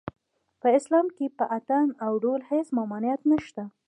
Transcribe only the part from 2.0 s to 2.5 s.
او ډول